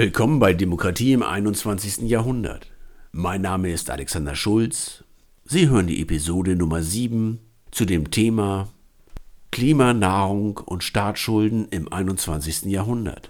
[0.00, 2.08] Willkommen bei Demokratie im 21.
[2.08, 2.72] Jahrhundert.
[3.12, 5.04] Mein Name ist Alexander Schulz.
[5.44, 7.38] Sie hören die Episode Nummer 7
[7.70, 8.70] zu dem Thema
[9.50, 12.62] Klima, Nahrung und Staatsschulden im 21.
[12.62, 13.28] Jahrhundert.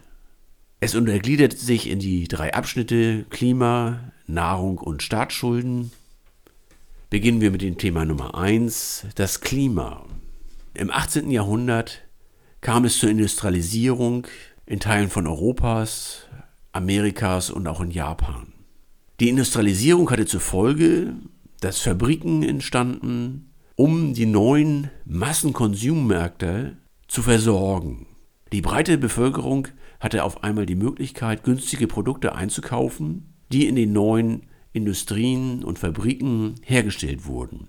[0.78, 5.90] Es untergliedert sich in die drei Abschnitte Klima, Nahrung und Staatsschulden.
[7.10, 10.04] Beginnen wir mit dem Thema Nummer 1, das Klima.
[10.74, 11.32] Im 18.
[11.32, 12.02] Jahrhundert
[12.60, 14.28] kam es zur Industrialisierung
[14.66, 16.28] in Teilen von Europas,
[16.72, 18.52] Amerikas und auch in Japan.
[19.20, 21.14] Die Industrialisierung hatte zur Folge,
[21.60, 26.76] dass Fabriken entstanden, um die neuen Massenkonsummärkte
[27.08, 28.06] zu versorgen.
[28.52, 29.68] Die breite Bevölkerung
[30.00, 36.54] hatte auf einmal die Möglichkeit, günstige Produkte einzukaufen, die in den neuen Industrien und Fabriken
[36.62, 37.68] hergestellt wurden.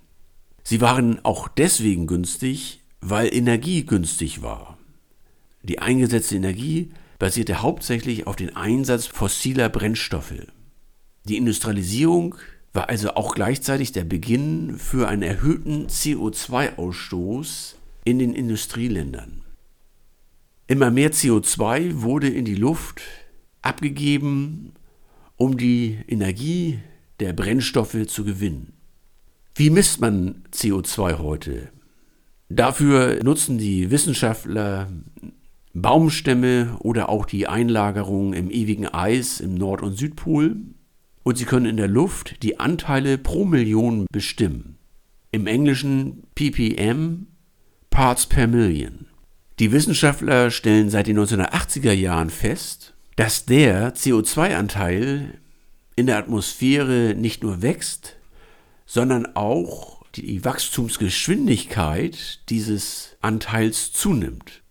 [0.63, 4.77] Sie waren auch deswegen günstig, weil Energie günstig war.
[5.63, 6.91] Die eingesetzte Energie
[7.21, 10.47] basierte hauptsächlich auf den Einsatz fossiler Brennstoffe.
[11.25, 12.33] Die Industrialisierung
[12.73, 19.43] war also auch gleichzeitig der Beginn für einen erhöhten CO2-Ausstoß in den Industrieländern.
[20.65, 23.03] Immer mehr CO2 wurde in die Luft
[23.61, 24.73] abgegeben,
[25.37, 26.79] um die Energie
[27.19, 28.73] der Brennstoffe zu gewinnen.
[29.53, 31.69] Wie misst man CO2 heute?
[32.49, 34.89] Dafür nutzen die Wissenschaftler
[35.73, 40.57] Baumstämme oder auch die Einlagerung im ewigen Eis im Nord- und Südpol.
[41.23, 44.77] Und sie können in der Luft die Anteile pro Million bestimmen.
[45.31, 47.27] Im Englischen ppm,
[47.89, 49.05] Parts per Million.
[49.59, 55.39] Die Wissenschaftler stellen seit den 1980er Jahren fest, dass der CO2-Anteil
[55.95, 58.15] in der Atmosphäre nicht nur wächst,
[58.85, 64.63] sondern auch die Wachstumsgeschwindigkeit dieses Anteils zunimmt.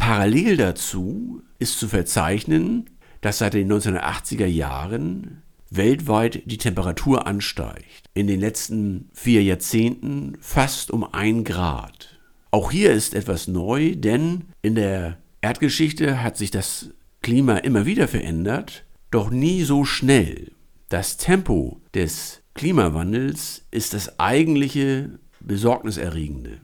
[0.00, 2.88] Parallel dazu ist zu verzeichnen,
[3.20, 8.08] dass seit den 1980er Jahren weltweit die Temperatur ansteigt.
[8.14, 12.18] In den letzten vier Jahrzehnten fast um ein Grad.
[12.50, 16.88] Auch hier ist etwas neu, denn in der Erdgeschichte hat sich das
[17.20, 20.52] Klima immer wieder verändert, doch nie so schnell.
[20.88, 26.62] Das Tempo des Klimawandels ist das eigentliche Besorgniserregende.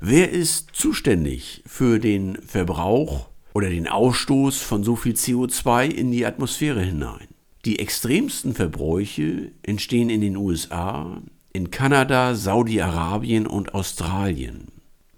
[0.00, 6.24] Wer ist zuständig für den Verbrauch oder den Ausstoß von so viel CO2 in die
[6.24, 7.26] Atmosphäre hinein?
[7.64, 11.20] Die extremsten Verbräuche entstehen in den USA,
[11.52, 14.68] in Kanada, Saudi-Arabien und Australien.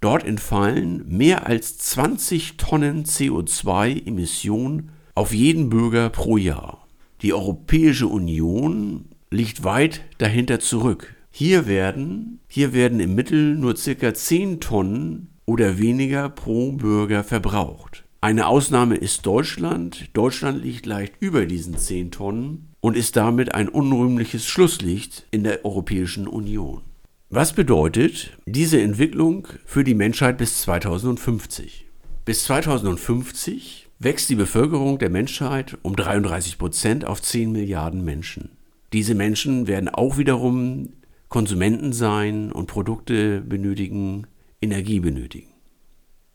[0.01, 6.87] Dort entfallen mehr als 20 Tonnen CO2-Emissionen auf jeden Bürger pro Jahr.
[7.21, 11.17] Die Europäische Union liegt weit dahinter zurück.
[11.31, 14.15] Hier werden, hier werden im Mittel nur ca.
[14.15, 18.05] 10 Tonnen oder weniger pro Bürger verbraucht.
[18.21, 20.11] Eine Ausnahme ist Deutschland.
[20.13, 25.65] Deutschland liegt leicht über diesen 10 Tonnen und ist damit ein unrühmliches Schlusslicht in der
[25.65, 26.83] Europäischen Union.
[27.31, 31.87] Was bedeutet diese Entwicklung für die Menschheit bis 2050?
[32.25, 38.51] Bis 2050 wächst die Bevölkerung der Menschheit um 33 Prozent auf 10 Milliarden Menschen.
[38.93, 40.91] Diese Menschen werden auch wiederum
[41.31, 44.27] Konsumenten sein und Produkte benötigen,
[44.61, 45.49] Energie benötigen.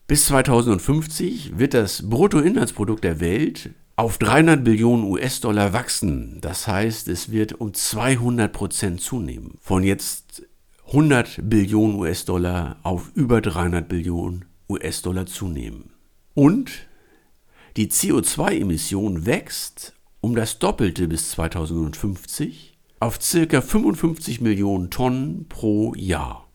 [0.08, 6.38] Bis 2050 wird das Bruttoinlandsprodukt der Welt auf 300 Billionen US-Dollar wachsen.
[6.40, 9.58] Das heißt, es wird um 200 Prozent zunehmen.
[9.60, 10.42] Von jetzt
[10.86, 15.90] 100 Billionen US-Dollar auf über 300 Billionen US-Dollar zunehmen.
[16.34, 16.70] Und
[17.76, 23.60] die CO2-Emission wächst um das Doppelte bis 2050 auf ca.
[23.60, 26.48] 55 Millionen Tonnen pro Jahr.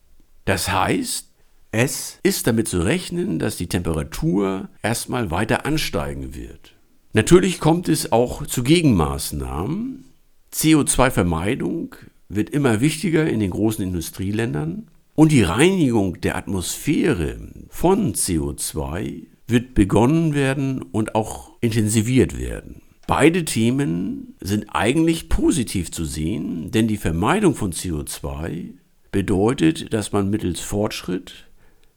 [0.45, 1.31] Das heißt,
[1.71, 6.75] es ist damit zu rechnen, dass die Temperatur erstmal weiter ansteigen wird.
[7.13, 10.05] Natürlich kommt es auch zu Gegenmaßnahmen.
[10.53, 11.95] CO2-Vermeidung
[12.27, 17.37] wird immer wichtiger in den großen Industrieländern und die Reinigung der Atmosphäre
[17.69, 22.81] von CO2 wird begonnen werden und auch intensiviert werden.
[23.13, 28.69] Beide Themen sind eigentlich positiv zu sehen, denn die Vermeidung von CO2
[29.11, 31.49] bedeutet, dass man mittels Fortschritt,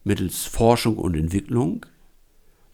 [0.03, 1.85] mittels Forschung und Entwicklung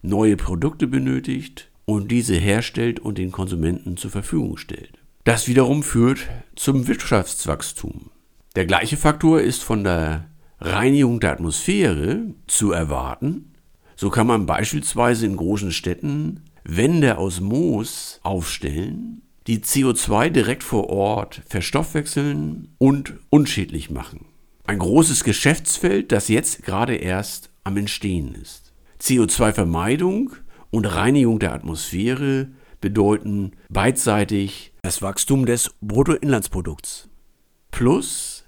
[0.02, 4.98] neue Produkte benötigt und diese herstellt und den Konsumenten zur Verfügung stellt.
[5.24, 8.10] Das wiederum führt zum Wirtschaftswachstum.
[8.56, 10.26] Der gleiche Faktor ist von der
[10.60, 13.54] Reinigung der Atmosphäre zu erwarten.
[13.96, 20.90] So kann man beispielsweise in großen Städten Wände aus Moos aufstellen, die CO2 direkt vor
[20.90, 24.26] Ort verstoffwechseln und unschädlich machen.
[24.66, 28.74] Ein großes Geschäftsfeld, das jetzt gerade erst am Entstehen ist.
[29.02, 30.34] CO2-Vermeidung
[30.70, 32.50] und Reinigung der Atmosphäre
[32.80, 37.10] bedeuten beidseitig das Wachstum des Bruttoinlandsprodukts.
[37.72, 38.46] Plus,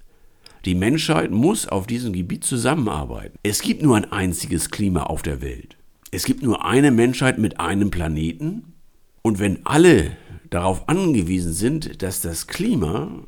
[0.64, 3.38] die Menschheit muss auf diesem Gebiet zusammenarbeiten.
[3.42, 5.76] Es gibt nur ein einziges Klima auf der Welt.
[6.14, 8.74] Es gibt nur eine Menschheit mit einem Planeten.
[9.22, 10.16] Und wenn alle
[10.48, 13.24] darauf angewiesen sind, dass das Klima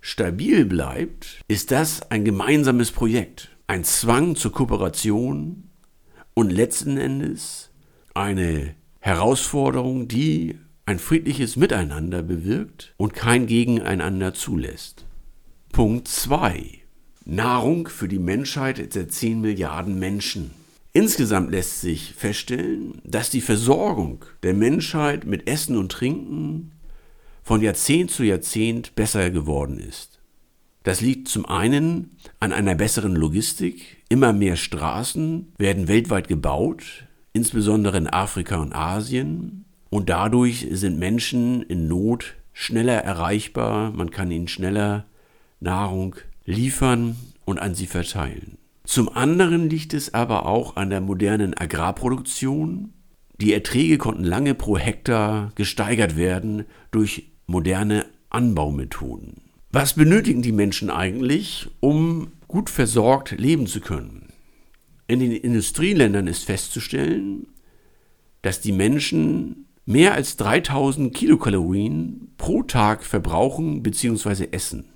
[0.00, 5.64] stabil bleibt, ist das ein gemeinsames Projekt, ein Zwang zur Kooperation
[6.34, 7.72] und letzten Endes
[8.14, 15.06] eine Herausforderung, die ein friedliches Miteinander bewirkt und kein Gegeneinander zulässt.
[15.72, 16.82] Punkt 2.
[17.24, 20.52] Nahrung für die Menschheit der 10 Milliarden Menschen.
[20.98, 26.72] Insgesamt lässt sich feststellen, dass die Versorgung der Menschheit mit Essen und Trinken
[27.44, 30.18] von Jahrzehnt zu Jahrzehnt besser geworden ist.
[30.82, 37.96] Das liegt zum einen an einer besseren Logistik, immer mehr Straßen werden weltweit gebaut, insbesondere
[37.96, 44.48] in Afrika und Asien, und dadurch sind Menschen in Not schneller erreichbar, man kann ihnen
[44.48, 45.06] schneller
[45.60, 47.14] Nahrung liefern
[47.44, 48.58] und an sie verteilen.
[48.88, 52.94] Zum anderen liegt es aber auch an der modernen Agrarproduktion.
[53.38, 59.42] Die Erträge konnten lange pro Hektar gesteigert werden durch moderne Anbaumethoden.
[59.70, 64.30] Was benötigen die Menschen eigentlich, um gut versorgt leben zu können?
[65.06, 67.46] In den Industrieländern ist festzustellen,
[68.40, 74.48] dass die Menschen mehr als 3000 Kilokalorien pro Tag verbrauchen bzw.
[74.50, 74.86] essen.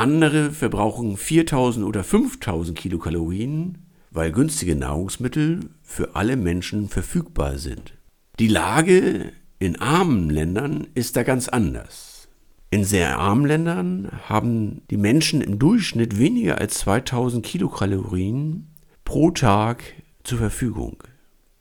[0.00, 7.98] Andere verbrauchen 4000 oder 5000 Kilokalorien, weil günstige Nahrungsmittel für alle Menschen verfügbar sind.
[8.38, 12.28] Die Lage in armen Ländern ist da ganz anders.
[12.70, 18.70] In sehr armen Ländern haben die Menschen im Durchschnitt weniger als 2000 Kilokalorien
[19.04, 19.84] pro Tag
[20.24, 20.96] zur Verfügung.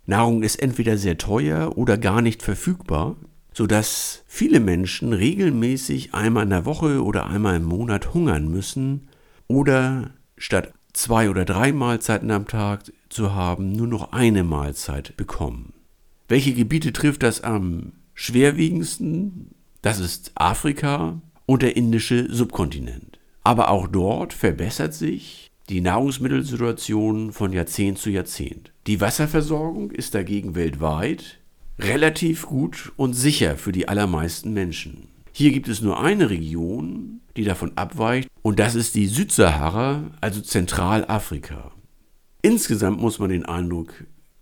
[0.05, 3.17] Nahrung ist entweder sehr teuer oder gar nicht verfügbar,
[3.59, 9.09] sodass viele Menschen regelmäßig einmal in der Woche oder einmal im Monat hungern müssen
[9.49, 15.73] oder statt zwei oder drei Mahlzeiten am Tag zu haben, nur noch eine Mahlzeit bekommen.
[16.29, 19.49] Welche Gebiete trifft das am schwerwiegendsten?
[19.81, 23.19] Das ist Afrika und der indische Subkontinent.
[23.43, 28.71] Aber auch dort verbessert sich die Nahrungsmittelsituation von Jahrzehnt zu Jahrzehnt.
[28.87, 31.39] Die Wasserversorgung ist dagegen weltweit
[31.79, 35.07] relativ gut und sicher für die allermeisten Menschen.
[35.31, 40.41] Hier gibt es nur eine Region, die davon abweicht, und das ist die Südsahara, also
[40.41, 41.71] Zentralafrika.
[42.41, 43.93] Insgesamt muss man den Eindruck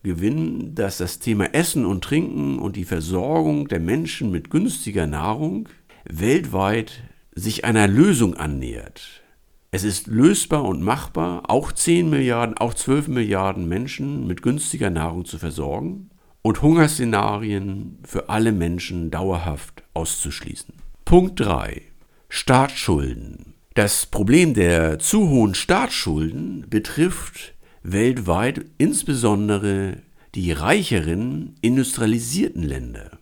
[0.03, 5.69] gewinnen, dass das Thema Essen und Trinken und die Versorgung der Menschen mit günstiger Nahrung
[6.05, 7.03] weltweit
[7.35, 9.23] sich einer Lösung annähert.
[9.69, 15.25] Es ist lösbar und machbar, auch 10 Milliarden, auch 12 Milliarden Menschen mit günstiger Nahrung
[15.25, 16.09] zu versorgen
[16.47, 20.75] und Hungerszenarien für alle Menschen dauerhaft auszuschließen.
[21.03, 21.81] Punkt 3.
[22.29, 23.55] Staatsschulden.
[23.73, 27.53] Das Problem der zu hohen Staatsschulden betrifft
[27.83, 29.97] weltweit insbesondere
[30.35, 33.19] die reicheren industrialisierten Länder.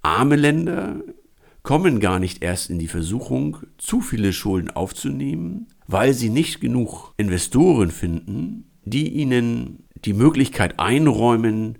[0.00, 1.02] Arme Länder
[1.62, 7.12] kommen gar nicht erst in die Versuchung, zu viele Schulden aufzunehmen, weil sie nicht genug
[7.18, 11.76] Investoren finden, die ihnen die Möglichkeit einräumen,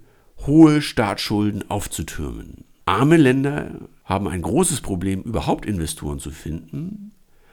[0.47, 2.64] hohe Staatsschulden aufzutürmen.
[2.87, 7.12] Arme Länder haben ein großes Problem, überhaupt Investoren zu finden.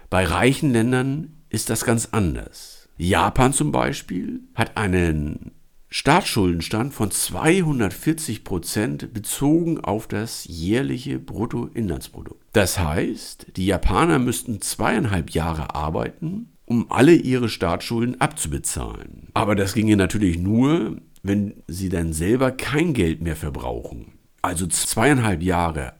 [0.09, 2.89] Bei reichen Ländern ist das ganz anders.
[2.97, 5.51] Japan zum Beispiel hat einen
[5.89, 12.43] Staatsschuldenstand von 240 Prozent bezogen auf das jährliche Bruttoinlandsprodukt.
[12.53, 19.29] Das heißt, die Japaner müssten zweieinhalb Jahre arbeiten, um alle ihre Staatsschulden abzubezahlen.
[19.33, 24.13] Aber das ginge natürlich nur, wenn sie dann selber kein Geld mehr verbrauchen.
[24.41, 25.93] Also zweieinhalb Jahre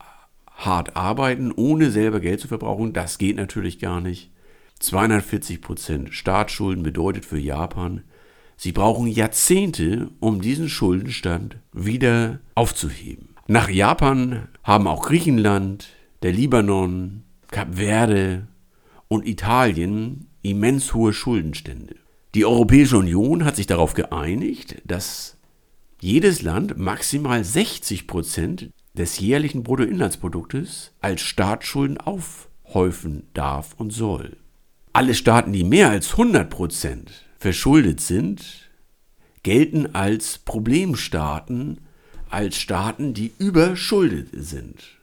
[0.58, 4.30] hart arbeiten, ohne selber Geld zu verbrauchen, das geht natürlich gar nicht.
[4.80, 8.02] 240 Prozent Staatsschulden bedeutet für Japan,
[8.56, 13.34] sie brauchen Jahrzehnte, um diesen Schuldenstand wieder aufzuheben.
[13.46, 15.88] Nach Japan haben auch Griechenland,
[16.22, 18.46] der Libanon, Kap Verde
[19.08, 21.96] und Italien immens hohe Schuldenstände.
[22.34, 25.38] Die Europäische Union hat sich darauf geeinigt, dass
[26.00, 34.36] jedes Land maximal 60 Prozent des jährlichen Bruttoinlandsproduktes als Staatsschulden aufhäufen darf und soll.
[34.92, 38.68] Alle Staaten, die mehr als 100 Prozent verschuldet sind,
[39.42, 41.80] gelten als Problemstaaten,
[42.28, 44.97] als Staaten, die überschuldet sind.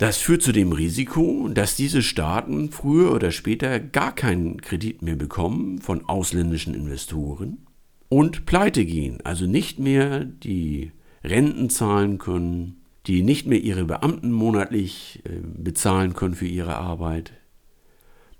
[0.00, 5.14] Das führt zu dem Risiko, dass diese Staaten früher oder später gar keinen Kredit mehr
[5.14, 7.66] bekommen von ausländischen Investoren
[8.08, 10.92] und pleite gehen, also nicht mehr die
[11.22, 17.34] Renten zahlen können, die nicht mehr ihre Beamten monatlich äh, bezahlen können für ihre Arbeit.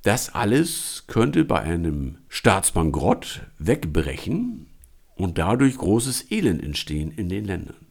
[0.00, 4.68] Das alles könnte bei einem Staatsbankrott wegbrechen
[5.14, 7.86] und dadurch großes Elend entstehen in den Ländern.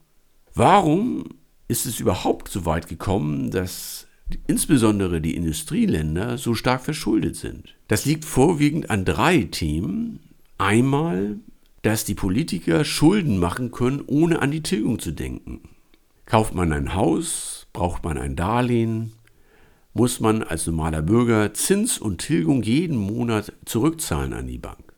[0.54, 1.39] Warum
[1.70, 4.08] ist es überhaupt so weit gekommen, dass
[4.48, 7.76] insbesondere die Industrieländer so stark verschuldet sind?
[7.86, 10.18] Das liegt vorwiegend an drei Themen.
[10.58, 11.38] Einmal,
[11.82, 15.60] dass die Politiker Schulden machen können, ohne an die Tilgung zu denken.
[16.26, 19.12] Kauft man ein Haus, braucht man ein Darlehen,
[19.94, 24.89] muss man als normaler Bürger Zins und Tilgung jeden Monat zurückzahlen an die Bank.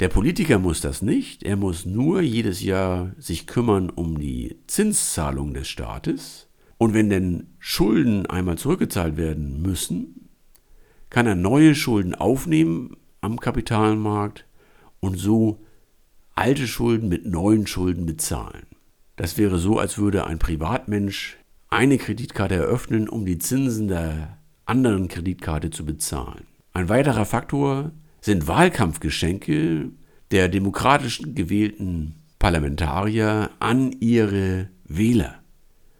[0.00, 5.54] Der Politiker muss das nicht, er muss nur jedes Jahr sich kümmern um die Zinszahlung
[5.54, 6.48] des Staates.
[6.78, 10.28] Und wenn denn Schulden einmal zurückgezahlt werden müssen,
[11.10, 14.46] kann er neue Schulden aufnehmen am Kapitalmarkt
[14.98, 15.64] und so
[16.34, 18.66] alte Schulden mit neuen Schulden bezahlen.
[19.14, 25.06] Das wäre so, als würde ein Privatmensch eine Kreditkarte eröffnen, um die Zinsen der anderen
[25.06, 26.48] Kreditkarte zu bezahlen.
[26.72, 27.92] Ein weiterer Faktor
[28.24, 29.90] sind Wahlkampfgeschenke
[30.30, 35.42] der demokratisch gewählten Parlamentarier an ihre Wähler.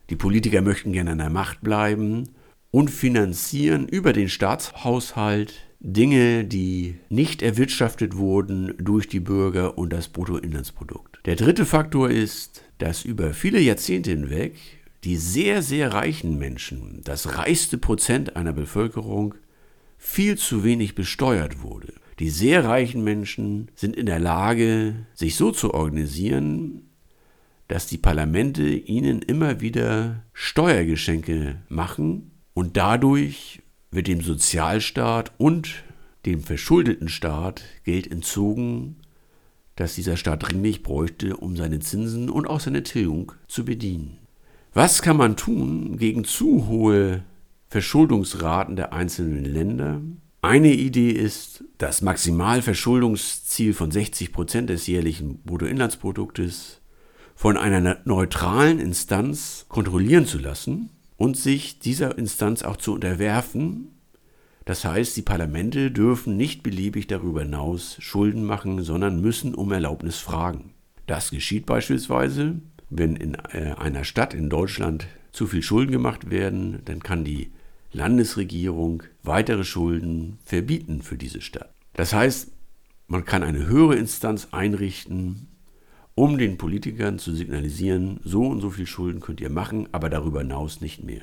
[0.09, 2.31] Die Politiker möchten gerne an der Macht bleiben
[2.71, 10.09] und finanzieren über den Staatshaushalt Dinge, die nicht erwirtschaftet wurden durch die Bürger und das
[10.09, 11.21] Bruttoinlandsprodukt.
[11.27, 14.55] Der dritte Faktor ist, dass über viele Jahrzehnte hinweg
[15.05, 19.35] die sehr, sehr reichen Menschen, das reichste Prozent einer Bevölkerung,
[19.99, 21.93] viel zu wenig besteuert wurde.
[22.19, 26.83] Die sehr reichen Menschen sind in der Lage, sich so zu organisieren,
[27.69, 35.85] dass die Parlamente ihnen immer wieder Steuergeschenke machen und dadurch wird dem Sozialstaat und
[36.27, 38.97] dem verschuldeten Staat Geld entzogen,
[39.77, 44.19] das dieser Staat dringlich bräuchte, um seine Zinsen und auch seine Tilgung zu bedienen.
[44.73, 47.25] Was kann man tun gegen zu hohe
[47.69, 50.01] Verschuldungsraten der einzelnen Länder?
[50.45, 56.83] Eine Idee ist, das Maximalverschuldungsziel von 60 Prozent des jährlichen Bruttoinlandsproduktes
[57.35, 63.95] von einer neutralen Instanz kontrollieren zu lassen und sich dieser Instanz auch zu unterwerfen.
[64.67, 70.19] Das heißt, die Parlamente dürfen nicht beliebig darüber hinaus Schulden machen, sondern müssen um Erlaubnis
[70.19, 70.75] fragen.
[71.07, 72.61] Das geschieht beispielsweise,
[72.91, 77.51] wenn in äh, einer Stadt in Deutschland zu viel Schulden gemacht werden, dann kann die
[77.95, 81.73] Landesregierung weitere Schulden verbieten für diese Stadt.
[81.95, 82.51] Das heißt,
[83.07, 85.47] man kann eine höhere Instanz einrichten,
[86.17, 90.41] um den Politikern zu signalisieren, so und so viel Schulden könnt ihr machen, aber darüber
[90.41, 91.23] hinaus nicht mehr.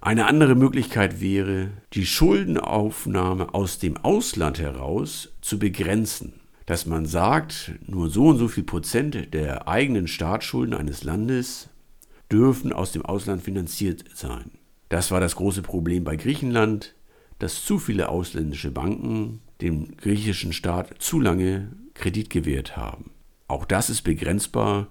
[0.00, 6.34] Eine andere Möglichkeit wäre, die Schuldenaufnahme aus dem Ausland heraus zu begrenzen.
[6.66, 11.68] Dass man sagt, nur so und so viel Prozent der eigenen Staatsschulden eines Landes
[12.30, 14.50] dürfen aus dem Ausland finanziert sein.
[14.92, 16.94] Das war das große Problem bei Griechenland,
[17.38, 23.10] dass zu viele ausländische Banken dem griechischen Staat zu lange Kredit gewährt haben.
[23.48, 24.88] Auch das ist begrenzbar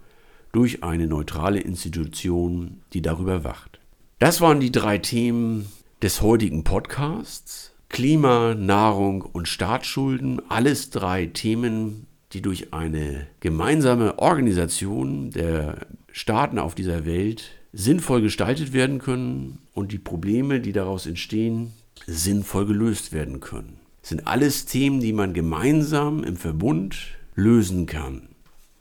[0.53, 3.79] durch eine neutrale Institution, die darüber wacht.
[4.17, 7.75] Das waren die drei Themen des heutigen Podcasts.
[7.87, 16.73] Klima, Nahrung und Staatsschulden, alles drei Themen, die durch eine gemeinsame Organisation der Staaten auf
[16.73, 21.71] dieser Welt sinnvoll gestaltet werden können und die Probleme, die daraus entstehen,
[22.07, 23.77] sinnvoll gelöst werden können.
[24.01, 26.97] Das sind alles Themen, die man gemeinsam im Verbund
[27.35, 28.29] lösen kann.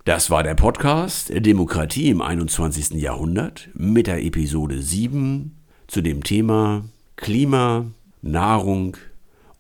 [0.05, 2.93] Das war der Podcast Demokratie im 21.
[2.93, 5.57] Jahrhundert mit der Episode 7
[5.87, 6.85] zu dem Thema
[7.17, 7.85] Klima,
[8.23, 8.97] Nahrung